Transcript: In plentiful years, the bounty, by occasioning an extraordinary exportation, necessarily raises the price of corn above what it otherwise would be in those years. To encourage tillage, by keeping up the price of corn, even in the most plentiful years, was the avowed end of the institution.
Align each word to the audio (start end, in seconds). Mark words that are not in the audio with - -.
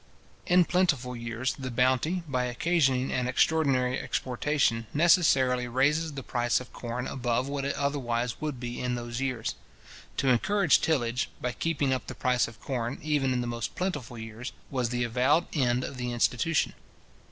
In 0.47 0.65
plentiful 0.65 1.15
years, 1.15 1.53
the 1.53 1.69
bounty, 1.69 2.23
by 2.27 2.45
occasioning 2.45 3.11
an 3.11 3.27
extraordinary 3.27 3.99
exportation, 3.99 4.87
necessarily 4.95 5.67
raises 5.67 6.13
the 6.13 6.23
price 6.23 6.59
of 6.59 6.73
corn 6.73 7.05
above 7.05 7.47
what 7.47 7.65
it 7.65 7.75
otherwise 7.75 8.41
would 8.41 8.59
be 8.59 8.81
in 8.81 8.95
those 8.95 9.21
years. 9.21 9.53
To 10.17 10.27
encourage 10.29 10.81
tillage, 10.81 11.29
by 11.39 11.51
keeping 11.51 11.93
up 11.93 12.07
the 12.07 12.15
price 12.15 12.47
of 12.47 12.59
corn, 12.59 12.97
even 13.03 13.31
in 13.31 13.41
the 13.41 13.45
most 13.45 13.75
plentiful 13.75 14.17
years, 14.17 14.53
was 14.71 14.89
the 14.89 15.03
avowed 15.03 15.45
end 15.55 15.83
of 15.83 15.97
the 15.97 16.11
institution. 16.11 16.73